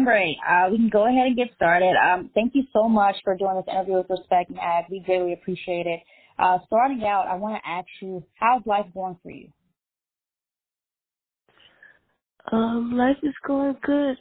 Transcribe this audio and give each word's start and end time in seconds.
Ambré, 0.00 0.34
uh, 0.48 0.70
we 0.70 0.78
can 0.78 0.88
go 0.88 1.06
ahead 1.06 1.26
and 1.26 1.36
get 1.36 1.48
started. 1.54 1.94
Um, 1.96 2.30
thank 2.34 2.54
you 2.54 2.64
so 2.72 2.88
much 2.88 3.16
for 3.24 3.36
doing 3.36 3.56
this 3.56 3.72
interview 3.72 3.96
with 3.96 4.10
Respect 4.10 4.50
Mag. 4.50 4.86
We 4.90 5.00
greatly 5.04 5.34
appreciate 5.34 5.86
it. 5.86 6.00
Uh, 6.38 6.58
starting 6.66 7.04
out, 7.04 7.26
I 7.28 7.36
want 7.36 7.62
to 7.62 7.68
ask 7.68 7.86
you, 8.00 8.24
how's 8.34 8.64
life 8.66 8.86
going 8.94 9.18
for 9.22 9.30
you? 9.30 9.48
Um, 12.52 12.92
life 12.96 13.18
is 13.22 13.34
going 13.46 13.76
good. 13.82 14.16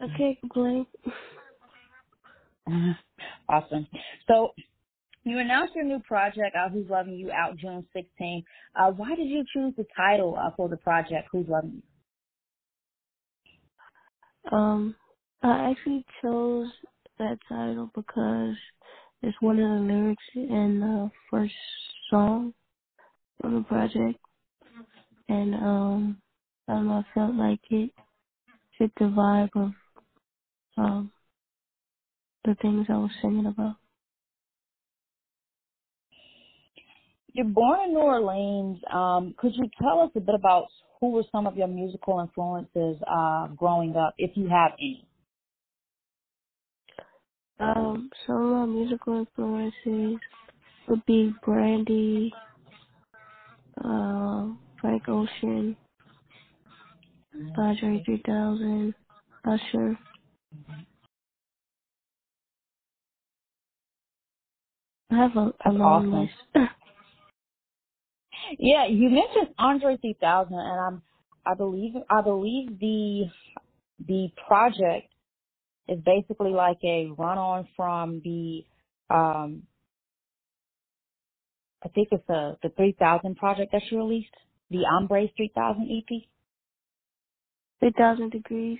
I 0.00 0.06
can't 0.16 0.40
complain. 0.40 0.86
awesome. 3.48 3.86
So 4.28 4.50
you 5.24 5.38
announced 5.38 5.74
your 5.74 5.84
new 5.84 6.00
project, 6.00 6.56
uh, 6.56 6.70
Who's 6.70 6.88
Loving 6.90 7.14
You, 7.14 7.30
out 7.32 7.56
June 7.58 7.86
16th. 7.94 8.44
Uh, 8.74 8.90
why 8.92 9.14
did 9.14 9.28
you 9.28 9.44
choose 9.54 9.74
the 9.76 9.86
title 9.96 10.36
uh, 10.38 10.50
for 10.56 10.68
the 10.68 10.78
project, 10.78 11.28
Who's 11.32 11.46
Loving 11.48 11.74
You? 11.76 11.82
Um, 14.50 14.96
I 15.42 15.70
actually 15.70 16.04
chose 16.20 16.68
that 17.18 17.38
title 17.48 17.90
because 17.94 18.56
it's 19.22 19.36
one 19.40 19.58
of 19.60 19.68
the 19.68 19.92
lyrics 19.92 20.24
in 20.34 20.80
the 20.80 21.10
first 21.30 21.54
song 22.10 22.54
of 23.44 23.52
the 23.52 23.62
project, 23.62 24.18
and 25.28 25.54
um, 25.54 26.22
I 26.68 26.74
don't 26.74 26.90
I 26.90 27.04
felt 27.14 27.34
like 27.34 27.60
it 27.70 27.90
fit 28.78 28.92
the 28.98 29.04
vibe 29.06 29.50
of 29.54 29.72
um 30.76 31.12
the 32.44 32.56
things 32.60 32.86
I 32.88 32.96
was 32.96 33.10
singing 33.20 33.46
about. 33.46 33.76
You're 37.34 37.46
born 37.46 37.80
in 37.86 37.94
New 37.94 38.00
Orleans. 38.00 38.78
Um, 38.92 39.34
could 39.38 39.54
you 39.54 39.68
tell 39.80 40.00
us 40.00 40.10
a 40.16 40.20
bit 40.20 40.34
about 40.34 40.66
who 41.02 41.10
were 41.10 41.24
some 41.32 41.48
of 41.48 41.56
your 41.56 41.66
musical 41.66 42.20
influences 42.20 43.02
uh, 43.10 43.48
growing 43.48 43.96
up, 43.96 44.14
if 44.18 44.30
you 44.36 44.48
have 44.48 44.70
any? 44.78 45.04
Um, 47.58 48.08
some 48.26 48.36
of 48.36 48.68
my 48.68 48.72
musical 48.74 49.18
influences 49.18 50.20
would 50.88 51.04
be 51.06 51.34
Brandy, 51.44 52.32
uh, 53.84 54.50
Frank 54.80 55.08
Ocean, 55.08 55.76
Andre 57.58 58.02
3000, 58.04 58.94
Usher. 59.44 59.98
I 65.10 65.16
have 65.16 65.36
a, 65.36 65.52
a 65.66 65.72
long 65.72 66.08
awesome. 66.08 66.20
list. 66.20 66.70
yeah, 68.58 68.86
you 68.86 69.10
mentioned 69.10 69.54
Andre 69.58 69.98
3000, 69.98 70.54
and 70.54 70.80
I'm, 70.80 71.02
I 71.46 71.54
believe, 71.56 71.94
I 72.10 72.22
believe 72.22 72.78
the 72.80 73.26
the 74.06 74.28
project 74.48 75.12
is 75.88 76.00
basically 76.04 76.52
like 76.52 76.78
a 76.84 77.08
run 77.18 77.38
on 77.38 77.68
from 77.76 78.22
the, 78.24 78.64
um, 79.14 79.64
I 81.84 81.88
think 81.90 82.08
it's 82.12 82.24
the 82.28 82.56
the 82.62 82.70
3000 82.70 83.36
project 83.36 83.72
that 83.72 83.82
you 83.90 83.98
released, 83.98 84.34
the 84.70 84.84
Ambré 85.00 85.30
3000 85.36 85.88
EP. 86.12 86.22
3000 87.80 88.30
degrees. 88.32 88.78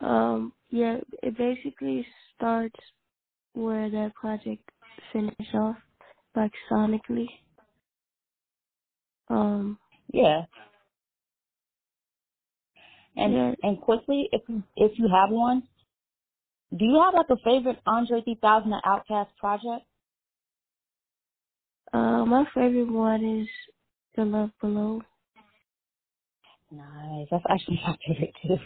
Um, 0.00 0.52
yeah, 0.70 0.98
it 1.22 1.38
basically 1.38 2.06
starts 2.36 2.76
where 3.54 3.90
that 3.90 4.14
project 4.16 4.68
finished 5.12 5.54
off, 5.54 5.76
like 6.36 6.52
sonically. 6.70 7.26
Um, 9.34 9.78
Yeah, 10.12 10.42
and 13.16 13.34
yeah, 13.34 13.54
and 13.62 13.80
quickly, 13.80 14.28
if 14.32 14.42
if 14.76 14.98
you 14.98 15.08
have 15.08 15.30
one, 15.30 15.64
do 16.76 16.84
you 16.84 17.00
have 17.00 17.14
like 17.14 17.30
a 17.30 17.36
favorite 17.44 17.80
Andre 17.86 18.22
3000 18.22 18.72
or 18.72 18.82
Outkast 18.82 19.36
project? 19.38 19.86
uh, 21.92 22.26
my 22.26 22.44
favorite 22.54 22.90
one 22.92 23.42
is 23.42 23.48
The 24.16 24.24
Love 24.24 24.50
Below. 24.60 25.02
Nice. 26.70 27.28
That's 27.30 27.44
actually 27.50 27.80
my 27.86 27.96
favorite 28.06 28.34
too. 28.42 28.58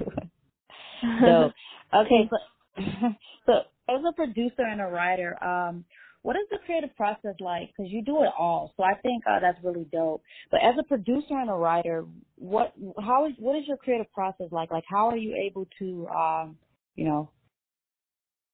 Dope. 1.24 1.54
Okay, 1.94 2.30
so 2.30 2.38
so 3.46 3.52
as 3.88 4.02
a 4.08 4.12
producer 4.14 4.62
and 4.62 4.80
a 4.80 4.86
writer, 4.86 5.42
um, 5.44 5.84
what 6.28 6.36
is 6.36 6.48
the 6.50 6.58
creative 6.66 6.94
process 6.96 7.36
like? 7.40 7.70
Because 7.70 7.90
you 7.90 8.04
do 8.04 8.22
it 8.22 8.30
all, 8.38 8.74
so 8.76 8.84
I 8.84 9.00
think 9.00 9.24
uh, 9.26 9.40
that's 9.40 9.58
really 9.64 9.86
dope. 9.92 10.22
But 10.50 10.60
as 10.62 10.74
a 10.78 10.84
producer 10.84 11.38
and 11.40 11.50
a 11.50 11.54
writer, 11.54 12.04
what 12.36 12.74
how 13.00 13.26
is 13.28 13.32
what 13.38 13.56
is 13.56 13.64
your 13.66 13.78
creative 13.78 14.12
process 14.12 14.48
like? 14.52 14.70
Like, 14.70 14.84
how 14.88 15.08
are 15.08 15.16
you 15.16 15.34
able 15.48 15.66
to, 15.78 16.08
um, 16.08 16.58
you 16.96 17.06
know, 17.06 17.30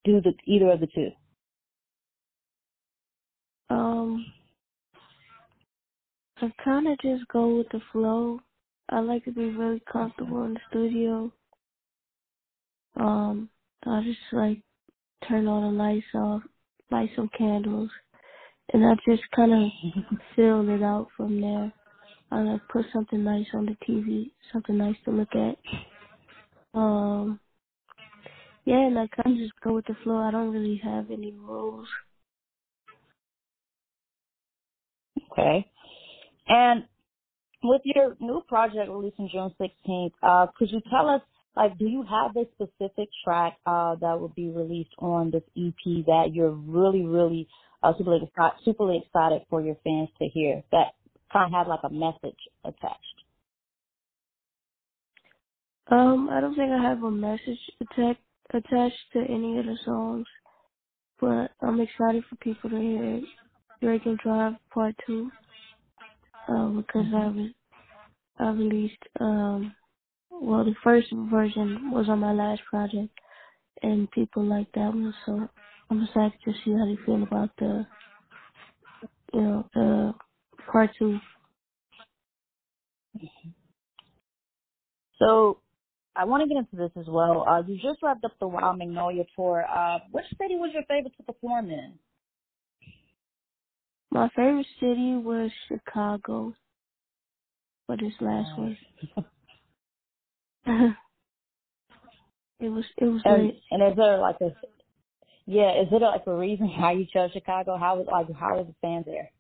do 0.04 0.20
the 0.22 0.34
either 0.46 0.70
of 0.70 0.80
the 0.80 0.88
two? 0.94 1.10
um, 3.70 4.26
I 6.38 6.52
kind 6.64 6.88
of 6.88 6.98
just 7.00 7.28
go 7.28 7.58
with 7.58 7.68
the 7.72 7.80
flow. 7.92 8.40
I 8.90 9.00
like 9.00 9.24
to 9.26 9.32
be 9.32 9.50
really 9.50 9.82
comfortable 9.92 10.44
in 10.44 10.54
the 10.54 10.60
studio. 10.70 11.32
Um, 12.96 13.50
I 13.86 14.02
just 14.04 14.20
like 14.32 14.62
turn 15.28 15.48
all 15.48 15.62
the 15.62 15.76
lights 15.76 16.06
off, 16.14 16.42
light 16.90 17.10
some 17.16 17.30
candles, 17.36 17.90
and 18.72 18.84
I 18.84 18.94
just 19.08 19.24
kind 19.36 19.52
of 19.52 19.70
fill 20.36 20.68
it 20.70 20.82
out 20.82 21.08
from 21.16 21.40
there. 21.40 21.72
I 22.32 22.42
like 22.42 22.62
put 22.72 22.86
something 22.92 23.24
nice 23.24 23.46
on 23.54 23.66
the 23.66 23.76
TV, 23.88 24.32
something 24.52 24.76
nice 24.78 24.96
to 25.04 25.12
look 25.12 25.28
at. 25.34 25.56
Um, 26.74 27.40
yeah, 28.66 28.86
and 28.86 28.98
I 28.98 29.08
kind 29.08 29.36
of 29.36 29.42
just 29.42 29.54
go 29.64 29.74
with 29.74 29.86
the 29.86 29.96
flow. 30.04 30.18
I 30.18 30.30
don't 30.32 30.52
really 30.52 30.80
have 30.84 31.10
any 31.10 31.32
rules. 31.32 31.88
Okay. 35.32 35.70
And 36.48 36.84
with 37.64 37.82
your 37.84 38.16
new 38.20 38.42
project 38.48 38.90
released 38.90 39.16
on 39.20 39.30
June 39.32 39.54
16th, 39.60 40.12
uh, 40.22 40.46
could 40.58 40.70
you 40.70 40.80
tell 40.90 41.08
us, 41.10 41.22
like, 41.56 41.78
do 41.78 41.86
you 41.86 42.04
have 42.04 42.36
a 42.36 42.46
specific 42.54 43.10
track 43.24 43.58
uh, 43.66 43.96
that 43.96 44.20
will 44.20 44.32
be 44.36 44.50
released 44.50 44.94
on 44.98 45.30
this 45.32 45.42
EP 45.56 46.06
that 46.06 46.30
you're 46.34 46.52
really, 46.52 47.04
really 47.04 47.48
uh, 47.82 47.92
super, 47.98 48.16
excited, 48.16 48.58
super 48.64 48.92
excited 48.92 49.42
for 49.50 49.62
your 49.62 49.76
fans 49.84 50.10
to 50.20 50.28
hear 50.28 50.64
that 50.72 50.94
kind 51.32 51.52
of 51.54 51.58
have 51.58 51.68
like 51.68 51.80
a 51.84 51.90
message 51.90 52.38
attached? 52.64 53.24
Um, 55.88 56.30
I 56.30 56.40
don't 56.40 56.56
think 56.56 56.70
I 56.72 56.82
have 56.82 57.02
a 57.04 57.10
message 57.12 57.60
attack, 57.80 58.18
attached 58.54 58.98
to 59.14 59.20
any 59.20 59.58
of 59.58 59.66
the 59.66 59.78
songs, 59.84 60.26
but 61.20 61.52
I'm 61.62 61.80
excited 61.80 62.24
for 62.30 62.36
people 62.36 62.70
to 62.70 62.76
hear. 62.80 63.22
Drake 63.82 64.06
and 64.06 64.18
Drive 64.18 64.54
Part 64.74 64.94
2, 65.06 65.30
um, 66.48 66.78
because 66.78 67.06
I, 67.14 67.26
re- 67.28 67.56
I 68.38 68.50
released, 68.50 69.02
um, 69.20 69.74
well, 70.40 70.64
the 70.64 70.74
first 70.82 71.08
version 71.30 71.90
was 71.90 72.08
on 72.08 72.20
my 72.20 72.32
last 72.32 72.62
project, 72.68 73.10
and 73.82 74.10
people 74.10 74.44
like 74.44 74.70
that 74.72 74.88
one, 74.88 75.14
so 75.26 75.48
I'm 75.90 76.02
excited 76.02 76.38
to 76.44 76.52
see 76.64 76.72
how 76.72 76.86
they 76.86 76.98
feel 77.04 77.22
about 77.22 77.50
the, 77.58 77.86
you 79.32 79.40
know, 79.40 79.68
the 79.74 80.14
Part 80.70 80.90
2. 80.98 81.18
So 85.18 85.58
I 86.16 86.24
want 86.24 86.42
to 86.42 86.48
get 86.48 86.58
into 86.58 86.76
this 86.76 86.90
as 87.00 87.06
well. 87.08 87.44
Uh, 87.48 87.62
you 87.66 87.76
just 87.76 88.02
wrapped 88.02 88.24
up 88.24 88.32
the 88.40 88.48
Wild 88.48 88.78
Magnolia 88.78 89.24
tour. 89.36 89.64
Uh, 89.68 89.98
which 90.10 90.24
city 90.40 90.56
was 90.56 90.70
your 90.72 90.84
favorite 90.84 91.12
to 91.16 91.22
perform 91.24 91.70
in? 91.70 91.94
My 94.10 94.28
favorite 94.36 94.66
city 94.78 95.16
was 95.16 95.50
Chicago 95.68 96.54
for 97.86 97.96
this 97.96 98.12
last 98.20 98.48
Nice. 98.58 98.76
one. 100.66 100.96
it 102.60 102.68
was, 102.68 102.84
it 102.98 103.04
was 103.04 103.22
And 103.24 103.52
and 103.70 103.92
is 103.92 103.96
there 103.96 104.18
like 104.18 104.36
a 104.40 104.52
yeah? 105.46 105.80
Is 105.82 105.88
it 105.92 106.02
like 106.02 106.26
a 106.26 106.34
reason 106.34 106.68
why 106.68 106.92
you 106.92 107.06
chose 107.12 107.30
Chicago? 107.32 107.76
How 107.78 107.96
was 107.96 108.06
like 108.10 108.34
how 108.38 108.56
was 108.56 108.66
the 108.66 108.74
fans 108.80 109.06
there? 109.06 109.30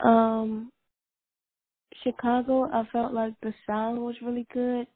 Um, 0.00 0.70
Chicago, 2.02 2.68
I 2.72 2.84
felt 2.92 3.12
like 3.12 3.34
the 3.42 3.54
sound 3.66 3.98
was 3.98 4.16
really 4.22 4.46
good, 4.52 4.86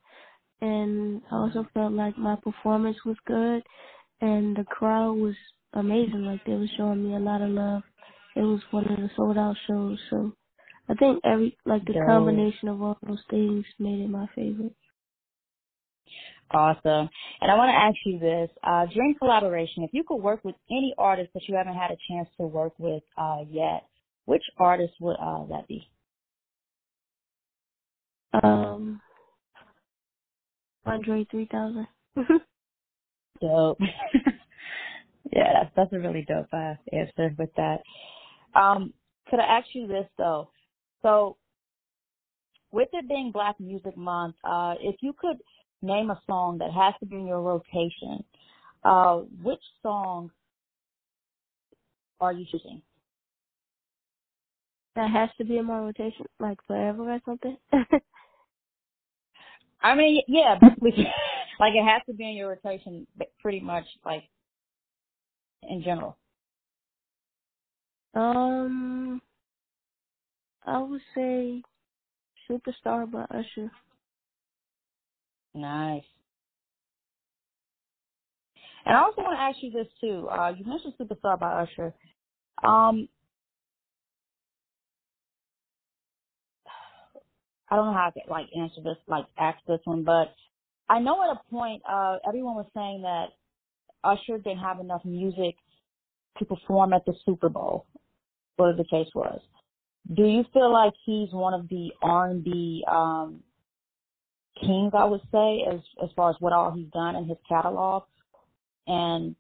and 0.61 1.23
I 1.31 1.37
also 1.37 1.67
felt 1.75 1.93
like 1.93 2.19
my 2.19 2.37
performance 2.37 2.97
was 3.05 3.17
good, 3.27 3.62
and 4.21 4.56
the 4.56 4.65
crowd 4.65 5.15
was 5.15 5.35
amazing. 5.75 6.25
Like 6.25 6.45
they 6.45 6.55
were 6.55 6.67
showing 6.77 7.09
me 7.09 7.17
a 7.17 7.21
lot 7.21 7.43
of 7.43 7.50
love. 7.50 7.83
It 8.37 8.43
was 8.43 8.61
one 8.71 8.87
of 8.89 8.97
the 8.97 9.11
sold 9.17 9.39
out 9.39 9.56
shows, 9.67 9.99
so 10.11 10.33
I 10.88 10.94
think 10.94 11.20
every 11.25 11.56
like 11.67 11.85
the 11.85 11.94
Dope. 11.94 12.06
combination 12.06 12.69
of 12.69 12.82
all 12.82 12.99
those 13.06 13.23
things 13.31 13.64
made 13.79 14.00
it 14.00 14.08
my 14.11 14.26
favorite. 14.35 14.75
Awesome. 16.50 17.11
And 17.43 17.50
I 17.50 17.56
want 17.56 17.69
to 17.69 17.75
ask 17.75 17.96
you 18.06 18.19
this. 18.19 18.49
Uh, 18.62 18.87
during 18.87 19.14
collaboration, 19.19 19.82
if 19.82 19.90
you 19.93 20.02
could 20.02 20.17
work 20.17 20.43
with 20.44 20.55
any 20.70 20.94
artist 20.96 21.31
that 21.35 21.43
you 21.46 21.55
haven't 21.55 21.75
had 21.75 21.90
a 21.90 21.96
chance 22.08 22.29
to 22.38 22.46
work 22.46 22.73
with 22.79 23.02
uh, 23.19 23.40
yet, 23.50 23.85
which 24.25 24.43
artist 24.56 24.94
would 25.00 25.17
uh, 25.20 25.44
that 25.49 25.69
be? 25.69 25.87
Um, 28.43 29.00
Andre 30.87 31.26
3000. 31.31 31.87
dope. 33.40 33.79
yeah, 35.32 35.52
that's 35.55 35.70
that's 35.76 35.93
a 35.93 35.99
really 35.99 36.25
dope 36.26 36.46
uh, 36.52 36.75
answer 36.93 37.35
with 37.38 37.50
that. 37.56 37.79
Um, 38.58 38.93
could 39.29 39.40
I 39.40 39.58
ask 39.58 39.67
you 39.75 39.87
this 39.87 40.06
though? 40.17 40.50
So, 41.03 41.37
with 42.71 42.89
it 42.93 43.09
being 43.09 43.31
Black 43.33 43.59
Music 43.61 43.97
Month, 43.97 44.37
uh, 44.45 44.75
if 44.81 44.97
you 45.00 45.12
could 45.19 45.39
name 45.83 46.11
a 46.11 46.21
song 46.27 46.59
that 46.59 46.73
has 46.73 46.95
to 47.00 47.06
be 47.06 47.17
in 47.17 47.27
your 47.27 47.41
rotation, 47.41 48.25
uh, 48.85 49.19
which 49.43 49.62
song 49.83 50.31
are 52.21 52.33
you 52.33 52.45
choosing? 52.50 52.83
That 54.97 55.11
has 55.11 55.31
to 55.39 55.45
be 55.45 55.59
in 55.59 55.67
my 55.67 55.79
rotation, 55.79 56.27
like 56.41 56.59
forever 56.67 57.12
or 57.12 57.21
something. 57.25 57.56
I 59.81 59.95
mean, 59.95 60.23
yeah, 60.27 60.56
like 61.61 61.75
it 61.75 61.85
has 61.85 62.03
to 62.06 62.15
be 62.15 62.25
in 62.25 62.35
your 62.37 62.49
rotation, 62.50 63.06
pretty 63.41 63.61
much, 63.61 63.85
like 64.05 64.25
in 65.62 65.83
general. 65.83 66.17
Um, 68.15 69.21
I 70.69 70.79
would 70.82 71.00
say 71.15 71.62
Superstar 72.49 73.11
by 73.11 73.23
Usher. 73.31 73.70
Nice. 75.55 76.05
And 78.85 78.97
I 78.97 79.00
also 79.03 79.23
want 79.23 79.37
to 79.37 79.43
ask 79.43 79.56
you 79.62 79.70
this 79.70 79.87
too. 80.00 80.29
Uh, 80.29 80.53
you 80.56 80.65
mentioned 80.65 80.94
Superstar 81.00 81.38
by 81.38 81.62
Usher. 81.62 81.94
Um, 82.62 83.09
I 87.71 87.76
don't 87.76 87.87
know 87.87 87.93
how 87.93 88.11
to 88.11 88.21
like 88.31 88.47
answer 88.59 88.82
this, 88.82 88.97
like 89.06 89.26
ask 89.38 89.59
this 89.67 89.81
one, 89.85 90.05
but 90.05 90.35
I 90.88 91.00
know 91.00 91.23
at 91.23 91.37
a 91.37 91.50
point, 91.50 91.82
uh, 91.91 92.17
everyone 92.26 92.56
was 92.56 92.67
saying 92.75 93.03
that 93.03 93.29
Usher 94.05 94.38
didn't 94.38 94.61
have 94.61 94.81
enough 94.81 95.05
music 95.05 95.56
to 96.38 96.44
perform 96.44 96.93
at 96.93 97.05
the 97.05 97.14
Super 97.26 97.49
Bowl, 97.49 97.87
whatever 98.56 98.79
the 98.79 98.85
case 98.85 99.09
was. 99.14 99.41
Do 100.14 100.25
you 100.25 100.44
feel 100.52 100.72
like 100.72 100.94
he's 101.05 101.32
one 101.32 101.55
of 101.55 101.69
the 101.69 101.90
R&B 102.02 102.84
um, 102.90 103.43
kings, 104.60 104.93
I 104.96 105.05
would 105.05 105.20
say, 105.31 105.64
as 105.70 105.81
as 106.02 106.08
far 106.16 106.31
as 106.31 106.37
what 106.40 106.52
all 106.52 106.72
he's 106.72 106.90
done 106.93 107.16
in 107.16 107.26
his 107.26 107.37
catalog? 107.49 108.05
And 108.87 109.37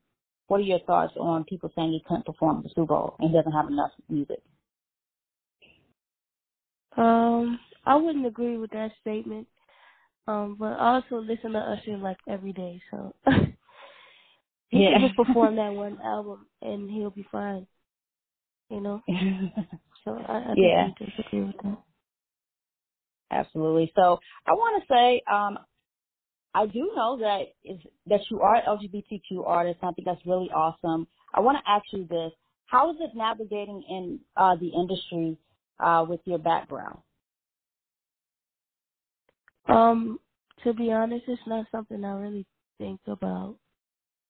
what 0.48 0.60
are 0.60 0.64
your 0.64 0.80
thoughts 0.80 1.14
on 1.18 1.44
people 1.44 1.70
saying 1.74 1.92
he 1.92 2.02
couldn't 2.06 2.26
perform 2.26 2.62
the 2.62 2.68
Super 2.70 2.86
Bowl 2.86 3.16
and 3.18 3.32
doesn't 3.32 3.52
have 3.52 3.68
enough 3.68 3.92
music? 4.08 4.42
Um, 6.96 7.58
I 7.86 7.96
wouldn't 7.96 8.26
agree 8.26 8.58
with 8.58 8.70
that 8.72 8.90
statement. 9.00 9.46
Um, 10.26 10.56
but 10.58 10.72
I 10.72 10.96
also 10.96 11.16
listen 11.16 11.52
to 11.52 11.58
Usher 11.58 11.96
like 11.96 12.18
every 12.28 12.52
day, 12.52 12.82
so 12.90 13.14
he 14.68 14.82
yeah. 14.82 14.98
can 14.98 15.08
just 15.08 15.16
perform 15.16 15.56
that 15.56 15.72
one 15.72 15.98
album 16.04 16.46
and 16.60 16.90
he'll 16.90 17.10
be 17.10 17.26
fine. 17.32 17.66
You 18.68 18.82
know. 18.82 19.02
So 20.08 20.24
I, 20.28 20.52
I 20.52 20.54
yeah. 20.56 20.88
disagree 20.98 21.42
with 21.44 21.56
that. 21.64 21.78
Absolutely. 23.30 23.92
So 23.96 24.18
I 24.46 24.52
want 24.52 24.82
to 24.82 24.94
say, 24.94 25.22
um, 25.30 25.58
I 26.54 26.66
do 26.66 26.92
know 26.96 27.18
that 27.20 27.42
is 27.64 27.80
that 28.06 28.20
you 28.30 28.40
are 28.40 28.56
an 28.56 28.62
LGBTQ 28.66 29.46
artist. 29.46 29.78
I 29.82 29.92
think 29.92 30.06
that's 30.06 30.24
really 30.26 30.50
awesome. 30.50 31.08
I 31.34 31.40
want 31.40 31.58
to 31.64 31.70
ask 31.70 31.84
you 31.92 32.06
this: 32.08 32.32
How 32.66 32.90
is 32.90 32.96
it 33.00 33.10
navigating 33.14 33.84
in 33.88 34.20
uh, 34.36 34.56
the 34.56 34.68
industry 34.68 35.38
uh, 35.80 36.06
with 36.08 36.20
your 36.24 36.38
background? 36.38 37.00
Um, 39.68 40.20
to 40.64 40.74
be 40.74 40.92
honest, 40.92 41.24
it's 41.28 41.42
not 41.46 41.66
something 41.72 42.04
I 42.04 42.12
really 42.12 42.46
think 42.78 43.00
about. 43.06 43.56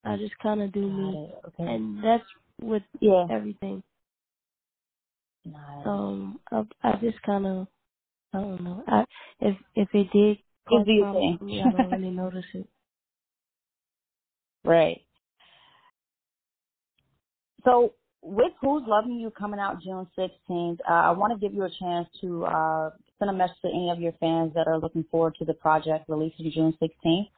I 0.05 0.17
just 0.17 0.39
kind 0.39 0.63
of 0.63 0.73
do 0.73 0.89
me. 0.91 1.31
Okay. 1.49 1.65
and 1.65 2.05
that's 2.05 2.25
with 2.63 2.83
Yeah. 3.01 3.27
everything. 3.31 3.83
Nice. 5.53 5.87
Um, 5.87 6.41
I, 6.50 6.65
I 6.83 6.93
just 7.00 7.23
kind 7.23 7.47
of, 7.47 7.69
I 8.35 8.41
don't 8.41 8.65
know. 8.65 8.85
I 8.89 9.05
if 9.41 9.56
if 9.75 9.89
it 9.95 10.09
did 10.12 10.39
cause 10.69 10.87
problems 10.97 11.31
thing. 11.31 11.39
for 11.39 11.45
me, 11.45 11.62
I 11.62 11.71
don't 11.73 11.91
really 11.93 12.11
notice 12.11 12.47
it. 12.55 12.69
right. 14.65 15.03
So 17.65 17.95
with 18.23 18.53
Who's 18.61 18.85
Loving 18.87 19.21
You 19.21 19.31
coming 19.31 19.61
out 19.61 19.83
June 19.83 20.09
16th, 20.19 20.79
uh, 20.89 20.93
I 20.93 21.11
want 21.12 21.33
to 21.39 21.47
give 21.47 21.55
you 21.56 21.65
a 21.65 21.71
chance 21.71 22.09
to 22.23 22.44
uh, 22.47 22.91
send 23.19 23.31
a 23.31 23.35
message 23.35 23.56
to 23.62 23.69
any 23.69 23.91
of 23.91 24.01
your 24.01 24.12
fans 24.21 24.55
that 24.55 24.67
are 24.69 24.79
looking 24.81 25.05
forward 25.11 25.37
to 25.39 25.44
the 25.47 25.55
project 25.55 26.06
releasing 26.09 26.51
June 26.53 26.75
16th 26.83 27.31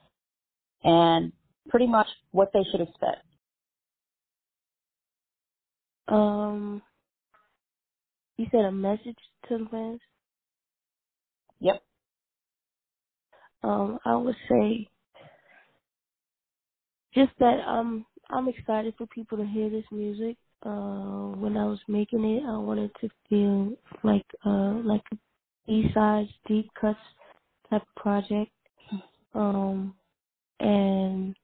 and 0.84 1.32
pretty 1.68 1.86
much 1.88 2.08
what 2.32 2.50
they 2.54 2.64
should 2.70 2.82
expect. 2.82 3.26
Um, 6.08 6.82
you 8.40 8.48
said 8.52 8.66
a 8.66 8.72
message 8.72 9.18
to 9.48 9.58
the 9.58 9.66
fans. 9.70 10.00
Yep. 11.60 11.82
Um, 13.64 13.98
I 14.06 14.16
would 14.16 14.36
say 14.50 14.88
just 17.14 17.32
that 17.40 17.60
um 17.68 18.06
I'm 18.30 18.48
excited 18.48 18.94
for 18.98 19.06
people 19.08 19.38
to 19.38 19.46
hear 19.46 19.70
this 19.70 19.84
music. 19.92 20.36
Uh 20.66 21.36
when 21.38 21.56
I 21.56 21.66
was 21.66 21.80
making 21.88 22.24
it 22.24 22.44
I 22.44 22.58
wanted 22.58 22.92
to 23.02 23.10
feel 23.30 23.72
like 24.04 24.26
uh 24.46 24.80
like 24.84 25.02
a 25.12 25.16
B 25.66 25.90
sides, 25.94 26.30
deep 26.48 26.70
cuts 26.80 26.98
type 27.70 27.82
of 27.82 28.02
project. 28.02 28.52
Um 29.34 29.94
and 30.60 31.36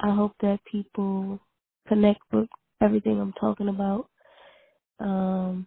I 0.00 0.14
hope 0.14 0.32
that 0.42 0.60
people 0.70 1.40
connect 1.88 2.20
with 2.32 2.48
everything 2.82 3.20
I'm 3.20 3.34
talking 3.34 3.68
about. 3.68 4.08
Um 5.00 5.66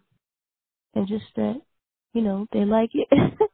and 0.95 1.07
just 1.07 1.25
that, 1.35 1.61
you 2.13 2.21
know, 2.21 2.47
they 2.53 2.65
like 2.65 2.91
it. 2.93 3.07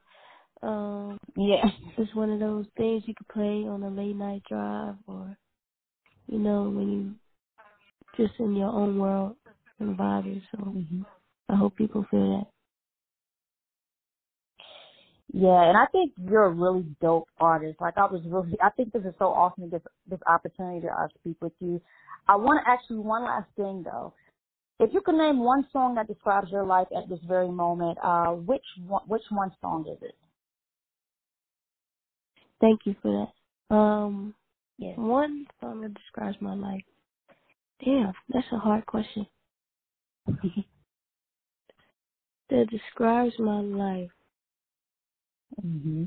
um 0.62 1.18
Yeah. 1.36 1.64
it's 1.98 2.14
one 2.14 2.30
of 2.30 2.40
those 2.40 2.66
things 2.76 3.02
you 3.06 3.14
could 3.14 3.28
play 3.28 3.66
on 3.68 3.82
a 3.82 3.90
late 3.90 4.16
night 4.16 4.42
drive 4.48 4.96
or 5.06 5.36
you 6.28 6.38
know, 6.38 6.70
when 6.70 6.88
you 6.90 7.14
just 8.16 8.38
in 8.40 8.56
your 8.56 8.68
own 8.70 8.98
world 8.98 9.36
and 9.80 9.96
vibing. 9.96 10.42
So 10.52 10.58
hmm 10.58 11.02
I 11.48 11.56
hope 11.56 11.76
people 11.76 12.06
feel 12.10 12.38
that. 12.38 12.46
Yeah, 15.32 15.62
and 15.68 15.76
I 15.76 15.86
think 15.86 16.12
you're 16.22 16.44
a 16.44 16.50
really 16.50 16.84
dope 17.00 17.28
artist. 17.40 17.80
Like 17.80 17.96
I 17.96 18.04
was 18.06 18.20
really, 18.26 18.56
I 18.62 18.70
think 18.70 18.92
this 18.92 19.02
is 19.02 19.14
so 19.18 19.26
awesome 19.26 19.64
to 19.64 19.70
get 19.70 19.82
this 20.08 20.20
opportunity 20.26 20.82
to 20.82 20.92
uh, 20.92 21.08
speak 21.20 21.36
with 21.40 21.52
you. 21.60 21.80
I 22.28 22.36
want 22.36 22.62
to 22.64 22.70
ask 22.70 22.84
you 22.90 23.00
one 23.00 23.24
last 23.24 23.48
thing 23.56 23.82
though. 23.82 24.12
If 24.82 24.92
you 24.92 25.00
could 25.00 25.14
name 25.14 25.38
one 25.38 25.64
song 25.72 25.94
that 25.94 26.08
describes 26.08 26.50
your 26.50 26.64
life 26.64 26.88
at 26.96 27.08
this 27.08 27.20
very 27.28 27.48
moment, 27.48 27.96
uh, 28.02 28.32
which 28.32 28.64
one, 28.84 29.02
which 29.06 29.22
one 29.30 29.52
song 29.60 29.86
is 29.88 29.96
it? 30.02 30.16
Thank 32.60 32.80
you 32.84 32.96
for 33.00 33.28
that. 33.70 33.74
Um, 33.74 34.34
Yeah. 34.78 34.94
one 34.96 35.46
song 35.60 35.82
that 35.82 35.94
describes 35.94 36.36
my 36.40 36.54
life. 36.54 36.82
Damn, 37.84 38.12
that's 38.30 38.50
a 38.50 38.58
hard 38.58 38.84
question. 38.86 39.24
that 40.26 40.64
describes 42.68 43.38
my 43.38 43.60
life. 43.60 44.10
hmm 45.60 46.06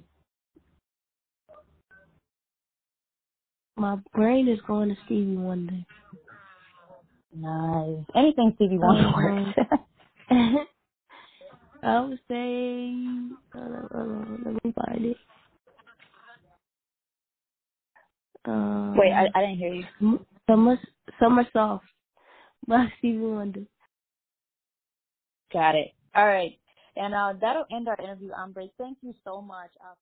My 3.77 3.95
brain 4.13 4.49
is 4.49 4.59
going 4.67 4.89
to 4.89 4.95
Stevie 5.05 5.37
Wonder. 5.37 5.85
Nice. 7.35 8.05
Anything 8.15 8.53
Stevie 8.55 8.77
Wonder 8.79 9.07
Um, 9.07 9.53
works. 10.27 10.69
I 11.83 11.99
would 12.01 12.19
say, 12.29 12.93
uh, 13.55 13.59
uh, 13.59 14.25
let 14.45 14.63
me 14.63 14.73
find 14.73 15.05
it. 15.05 15.17
Wait, 18.47 19.11
I, 19.11 19.25
Um, 19.25 19.31
I 19.35 19.41
didn't 19.41 19.57
hear 19.57 19.73
you. 19.73 20.25
Summer, 20.47 20.79
Summer 21.19 21.47
Soft 21.53 21.85
by 22.67 22.91
Stevie 22.99 23.19
Wonder. 23.19 23.61
Got 25.53 25.75
it. 25.75 25.91
All 26.15 26.25
right. 26.25 26.57
And 26.95 27.13
uh, 27.13 27.33
that'll 27.39 27.65
end 27.71 27.87
our 27.87 27.97
interview, 28.01 28.31
Ambré. 28.31 28.71
Thank 28.77 28.97
you 29.01 29.13
so 29.23 29.41
much. 29.41 29.69
Uh, 29.81 29.93